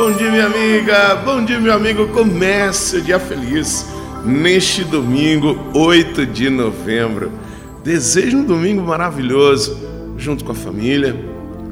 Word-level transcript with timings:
Bom 0.00 0.12
dia, 0.12 0.30
minha 0.30 0.46
amiga. 0.46 1.14
Bom 1.16 1.44
dia, 1.44 1.60
meu 1.60 1.74
amigo. 1.74 2.08
Comece 2.08 2.96
o 2.96 3.02
dia 3.02 3.20
feliz 3.20 3.84
neste 4.24 4.82
domingo, 4.82 5.58
8 5.74 6.24
de 6.24 6.48
novembro. 6.48 7.30
Desejo 7.84 8.38
um 8.38 8.44
domingo 8.44 8.80
maravilhoso, 8.80 9.78
junto 10.16 10.42
com 10.42 10.52
a 10.52 10.54
família, 10.54 11.14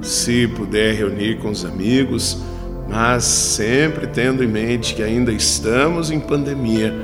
se 0.02 0.46
puder 0.46 0.94
reunir 0.94 1.38
com 1.38 1.48
os 1.48 1.64
amigos, 1.64 2.36
mas 2.86 3.24
sempre 3.24 4.06
tendo 4.06 4.44
em 4.44 4.46
mente 4.46 4.94
que 4.94 5.02
ainda 5.02 5.32
estamos 5.32 6.10
em 6.10 6.20
pandemia, 6.20 6.94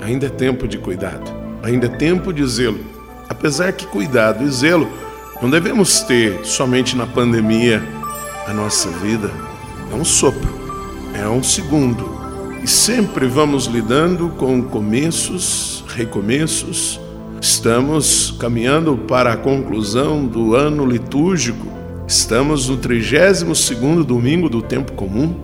ainda 0.00 0.26
é 0.26 0.30
tempo 0.30 0.66
de 0.66 0.78
cuidado, 0.78 1.30
ainda 1.62 1.86
é 1.86 1.90
tempo 1.90 2.32
de 2.32 2.44
zelo. 2.44 2.80
Apesar 3.28 3.72
que 3.72 3.86
cuidado 3.86 4.42
e 4.42 4.50
zelo 4.50 4.88
não 5.40 5.48
devemos 5.48 6.00
ter 6.00 6.40
somente 6.42 6.96
na 6.96 7.06
pandemia, 7.06 7.80
a 8.48 8.52
nossa 8.52 8.88
vida 8.88 9.30
é 9.88 9.94
um 9.94 10.04
sopro 10.04 10.61
é 11.14 11.28
um 11.28 11.42
segundo. 11.42 12.20
E 12.62 12.66
sempre 12.66 13.26
vamos 13.26 13.66
lidando 13.66 14.30
com 14.30 14.62
começos, 14.62 15.84
recomeços. 15.88 17.00
Estamos 17.40 18.30
caminhando 18.38 18.96
para 18.96 19.32
a 19.32 19.36
conclusão 19.36 20.24
do 20.24 20.54
ano 20.54 20.86
litúrgico. 20.86 21.66
Estamos 22.06 22.68
no 22.68 22.78
32º 22.78 24.04
domingo 24.04 24.48
do 24.48 24.62
tempo 24.62 24.92
comum. 24.92 25.34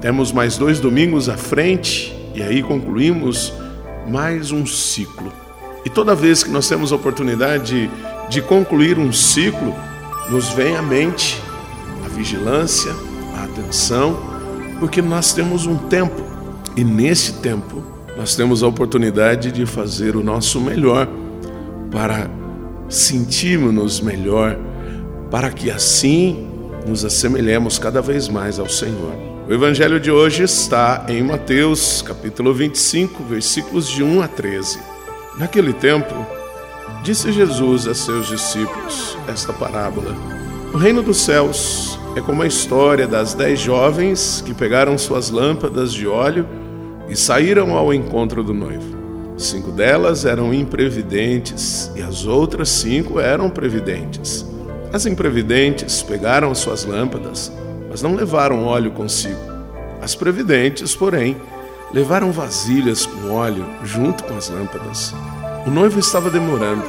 Temos 0.00 0.30
mais 0.30 0.56
dois 0.56 0.78
domingos 0.78 1.28
à 1.28 1.36
frente 1.36 2.14
e 2.34 2.42
aí 2.42 2.62
concluímos 2.62 3.52
mais 4.08 4.52
um 4.52 4.64
ciclo. 4.64 5.32
E 5.84 5.90
toda 5.90 6.14
vez 6.14 6.44
que 6.44 6.50
nós 6.50 6.68
temos 6.68 6.92
a 6.92 6.96
oportunidade 6.96 7.88
de, 7.88 7.90
de 8.28 8.42
concluir 8.42 8.98
um 8.98 9.12
ciclo, 9.12 9.74
nos 10.30 10.50
vem 10.50 10.76
à 10.76 10.82
mente 10.82 11.40
a 12.04 12.08
vigilância, 12.08 12.92
a 13.36 13.44
atenção 13.44 14.37
porque 14.78 15.02
nós 15.02 15.32
temos 15.32 15.66
um 15.66 15.76
tempo 15.76 16.22
e 16.76 16.84
nesse 16.84 17.34
tempo 17.34 17.82
nós 18.16 18.34
temos 18.34 18.62
a 18.62 18.66
oportunidade 18.66 19.52
de 19.52 19.64
fazer 19.66 20.16
o 20.16 20.22
nosso 20.22 20.60
melhor 20.60 21.08
para 21.90 22.30
sentirmos-nos 22.88 24.00
melhor, 24.00 24.58
para 25.30 25.50
que 25.50 25.70
assim 25.70 26.48
nos 26.86 27.04
assemelhemos 27.04 27.78
cada 27.78 28.00
vez 28.00 28.28
mais 28.28 28.58
ao 28.58 28.68
Senhor. 28.68 29.12
O 29.48 29.52
evangelho 29.52 29.98
de 29.98 30.10
hoje 30.10 30.42
está 30.42 31.06
em 31.08 31.22
Mateus, 31.22 32.02
capítulo 32.02 32.52
25, 32.52 33.24
versículos 33.24 33.88
de 33.88 34.02
1 34.02 34.22
a 34.22 34.28
13. 34.28 34.78
Naquele 35.38 35.72
tempo, 35.72 36.14
disse 37.02 37.32
Jesus 37.32 37.86
a 37.86 37.94
seus 37.94 38.26
discípulos 38.26 39.16
esta 39.26 39.52
parábola: 39.52 40.14
O 40.72 40.76
reino 40.76 41.02
dos 41.02 41.18
céus 41.18 41.97
é 42.18 42.20
como 42.20 42.42
a 42.42 42.46
história 42.48 43.06
das 43.06 43.32
dez 43.32 43.60
jovens 43.60 44.42
que 44.44 44.52
pegaram 44.52 44.98
suas 44.98 45.30
lâmpadas 45.30 45.92
de 45.92 46.08
óleo 46.08 46.48
e 47.08 47.14
saíram 47.14 47.76
ao 47.76 47.94
encontro 47.94 48.42
do 48.42 48.52
noivo. 48.52 48.98
Cinco 49.36 49.70
delas 49.70 50.24
eram 50.24 50.52
imprevidentes 50.52 51.92
e 51.94 52.02
as 52.02 52.26
outras 52.26 52.70
cinco 52.70 53.20
eram 53.20 53.48
previdentes. 53.48 54.44
As 54.92 55.06
imprevidentes 55.06 56.02
pegaram 56.02 56.52
suas 56.56 56.84
lâmpadas, 56.84 57.52
mas 57.88 58.02
não 58.02 58.16
levaram 58.16 58.64
óleo 58.64 58.90
consigo. 58.90 59.38
As 60.02 60.16
previdentes, 60.16 60.96
porém, 60.96 61.36
levaram 61.94 62.32
vasilhas 62.32 63.06
com 63.06 63.30
óleo 63.30 63.64
junto 63.84 64.24
com 64.24 64.36
as 64.36 64.48
lâmpadas. 64.50 65.14
O 65.64 65.70
noivo 65.70 66.00
estava 66.00 66.30
demorando 66.30 66.82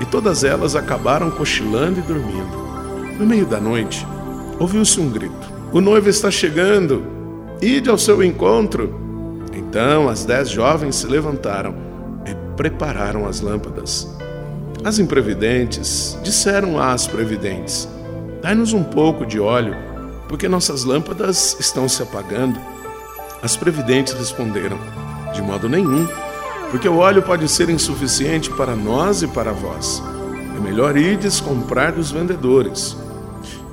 e 0.00 0.06
todas 0.06 0.44
elas 0.44 0.74
acabaram 0.74 1.30
cochilando 1.30 1.98
e 1.98 2.02
dormindo. 2.02 2.62
No 3.18 3.26
meio 3.26 3.44
da 3.44 3.60
noite, 3.60 4.06
ouviu-se 4.62 5.00
um 5.00 5.10
grito: 5.10 5.52
O 5.72 5.80
noivo 5.80 6.08
está 6.08 6.30
chegando, 6.30 7.04
ide 7.60 7.90
ao 7.90 7.98
seu 7.98 8.22
encontro. 8.22 9.00
Então 9.52 10.08
as 10.08 10.24
dez 10.24 10.48
jovens 10.48 10.96
se 10.96 11.06
levantaram 11.06 11.74
e 12.24 12.34
prepararam 12.56 13.26
as 13.26 13.40
lâmpadas. 13.40 14.08
As 14.84 14.98
imprevidentes 14.98 16.16
disseram 16.22 16.80
às 16.80 17.06
previdentes: 17.06 17.88
Dai-nos 18.40 18.72
um 18.72 18.84
pouco 18.84 19.26
de 19.26 19.40
óleo, 19.40 19.76
porque 20.28 20.48
nossas 20.48 20.84
lâmpadas 20.84 21.56
estão 21.58 21.88
se 21.88 22.02
apagando. 22.02 22.58
As 23.42 23.56
previdentes 23.56 24.12
responderam: 24.12 24.78
De 25.34 25.42
modo 25.42 25.68
nenhum, 25.68 26.06
porque 26.70 26.88
o 26.88 26.98
óleo 26.98 27.22
pode 27.22 27.48
ser 27.48 27.68
insuficiente 27.68 28.48
para 28.50 28.76
nós 28.76 29.22
e 29.22 29.28
para 29.28 29.52
vós. 29.52 30.02
É 30.56 30.60
melhor 30.60 30.96
ides 30.96 31.40
comprar 31.40 31.92
dos 31.92 32.12
vendedores. 32.12 32.96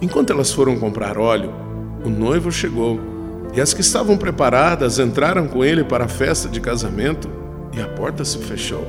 Enquanto 0.02 0.32
elas 0.32 0.52
foram 0.52 0.80
comprar 0.80 1.18
óleo, 1.18 1.54
o 2.04 2.10
noivo 2.10 2.52
chegou 2.52 3.00
e 3.54 3.60
as 3.60 3.74
que 3.74 3.82
estavam 3.82 4.18
preparadas 4.18 5.00
entraram 5.00 5.48
com 5.48 5.64
ele 5.64 5.84
para 5.84 6.06
a 6.06 6.10
festa 6.10 6.48
de 6.48 6.62
casamento 6.62 7.30
e 7.74 7.82
a 7.82 7.88
porta 7.88 8.24
se 8.24 8.38
fechou. 8.38 8.86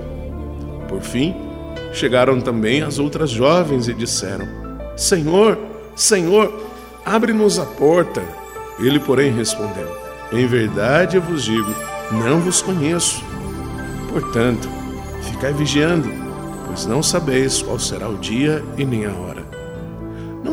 Por 0.89 1.01
fim, 1.01 1.35
chegaram 1.93 2.41
também 2.41 2.83
as 2.83 2.99
outras 2.99 3.31
jovens 3.31 3.89
e 3.89 3.95
disseram: 3.95 4.47
Senhor, 4.97 5.59
Senhor, 5.97 6.53
abre-nos 7.05 7.59
a 7.59 7.65
porta. 7.65 8.23
Ele, 8.79 9.01
porém, 9.01 9.33
respondeu: 9.33 9.89
Em 10.33 10.47
verdade 10.47 11.17
eu 11.17 11.23
vos 11.23 11.45
digo, 11.45 11.75
não 12.13 12.41
vos 12.41 12.63
conheço. 12.63 13.25
Portanto, 14.13 14.69
ficai 15.23 15.53
vigiando, 15.53 16.11
pois 16.67 16.87
não 16.87 17.03
sabeis 17.03 17.63
qual 17.63 17.79
será 17.79 18.09
o 18.09 18.17
dia 18.17 18.65
e 18.77 18.85
nem 18.85 19.07
a 19.07 19.13
hora. 19.13 19.40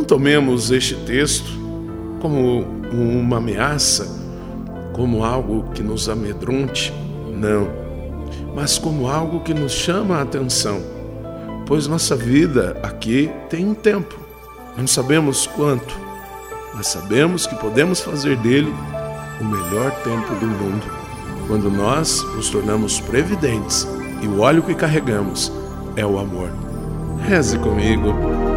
Tomemos 0.07 0.71
este 0.71 0.95
texto 0.95 1.51
como 2.21 2.61
uma 2.91 3.37
ameaça, 3.37 4.07
como 4.93 5.23
algo 5.23 5.69
que 5.73 5.83
nos 5.83 6.07
amedronte, 6.07 6.93
não, 7.35 7.67
mas 8.55 8.77
como 8.77 9.09
algo 9.09 9.41
que 9.41 9.53
nos 9.53 9.73
chama 9.73 10.17
a 10.17 10.21
atenção, 10.21 10.81
pois 11.65 11.87
nossa 11.87 12.15
vida 12.15 12.79
aqui 12.81 13.29
tem 13.49 13.65
um 13.67 13.73
tempo, 13.73 14.17
não 14.77 14.87
sabemos 14.87 15.45
quanto, 15.45 15.93
mas 16.73 16.87
sabemos 16.87 17.45
que 17.45 17.55
podemos 17.55 17.99
fazer 17.99 18.37
dele 18.37 18.73
o 19.41 19.45
melhor 19.45 19.91
tempo 20.03 20.33
do 20.35 20.47
mundo, 20.47 20.85
quando 21.47 21.69
nós 21.69 22.23
nos 22.35 22.49
tornamos 22.49 22.99
previdentes 23.01 23.87
e 24.21 24.27
o 24.27 24.39
óleo 24.39 24.63
que 24.63 24.73
carregamos 24.73 25.51
é 25.95 26.05
o 26.05 26.17
amor. 26.17 26.49
Reze 27.27 27.57
comigo. 27.59 28.56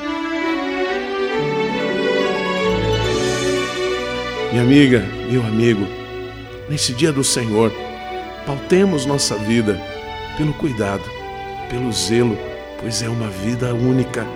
Minha 4.51 4.63
amiga, 4.63 4.99
meu 5.29 5.41
amigo, 5.45 5.87
nesse 6.67 6.91
dia 6.91 7.09
do 7.09 7.23
Senhor, 7.23 7.71
pautemos 8.45 9.05
nossa 9.05 9.35
vida 9.35 9.79
pelo 10.35 10.53
cuidado, 10.53 11.03
pelo 11.69 11.89
zelo, 11.93 12.37
pois 12.77 13.01
é 13.01 13.07
uma 13.07 13.29
vida 13.29 13.73
única. 13.73 14.27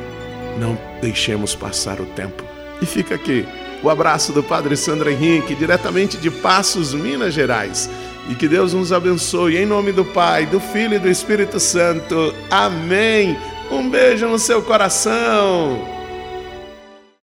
Não 0.58 0.78
deixemos 1.02 1.54
passar 1.54 2.00
o 2.00 2.06
tempo. 2.06 2.46
E 2.82 2.86
fica 2.86 3.14
aqui 3.16 3.46
o 3.84 3.90
abraço 3.90 4.32
do 4.32 4.42
Padre 4.42 4.78
Sandro 4.78 5.10
Henrique, 5.10 5.54
diretamente 5.54 6.16
de 6.16 6.32
Passos, 6.32 6.94
Minas 6.94 7.34
Gerais. 7.34 7.90
E 8.30 8.36
que 8.36 8.48
Deus 8.48 8.74
nos 8.74 8.94
abençoe 8.94 9.58
em 9.58 9.66
nome 9.66 9.92
do 9.92 10.06
Pai, 10.06 10.46
do 10.46 10.62
Filho 10.62 10.96
e 10.96 11.00
do 11.00 11.10
Espírito 11.10 11.60
Santo. 11.60 12.34
Amém. 12.50 13.38
Um 13.70 13.90
beijo 13.90 14.30
no 14.30 14.40
seu 14.40 14.62
coração. 14.62 15.95